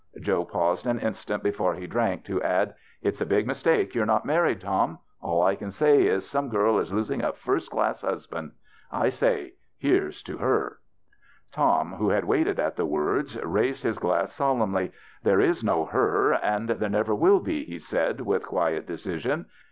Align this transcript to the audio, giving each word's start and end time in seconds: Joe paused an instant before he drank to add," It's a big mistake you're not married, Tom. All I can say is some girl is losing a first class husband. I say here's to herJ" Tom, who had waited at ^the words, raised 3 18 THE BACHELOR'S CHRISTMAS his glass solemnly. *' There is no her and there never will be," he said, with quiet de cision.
Joe 0.19 0.45
paused 0.45 0.87
an 0.87 0.97
instant 0.97 1.43
before 1.43 1.75
he 1.75 1.85
drank 1.85 2.25
to 2.25 2.41
add," 2.41 2.73
It's 3.03 3.21
a 3.21 3.25
big 3.27 3.45
mistake 3.45 3.93
you're 3.93 4.03
not 4.07 4.25
married, 4.25 4.59
Tom. 4.61 4.97
All 5.21 5.43
I 5.43 5.53
can 5.55 5.69
say 5.69 6.07
is 6.07 6.27
some 6.27 6.49
girl 6.49 6.79
is 6.79 6.91
losing 6.91 7.23
a 7.23 7.33
first 7.33 7.69
class 7.69 8.01
husband. 8.01 8.53
I 8.91 9.09
say 9.09 9.53
here's 9.77 10.23
to 10.23 10.39
herJ" 10.39 10.73
Tom, 11.51 11.93
who 11.97 12.09
had 12.09 12.25
waited 12.25 12.59
at 12.59 12.77
^the 12.77 12.87
words, 12.87 13.35
raised 13.43 13.43
3 13.43 13.43
18 13.43 13.43
THE 13.43 13.51
BACHELOR'S 13.51 13.73
CHRISTMAS 13.73 13.83
his 13.83 13.99
glass 13.99 14.33
solemnly. 14.33 14.91
*' 15.07 15.21
There 15.23 15.39
is 15.39 15.63
no 15.63 15.85
her 15.85 16.33
and 16.33 16.67
there 16.67 16.89
never 16.89 17.13
will 17.13 17.39
be," 17.39 17.63
he 17.63 17.77
said, 17.77 18.21
with 18.21 18.47
quiet 18.47 18.87
de 18.87 18.93
cision. 18.95 19.45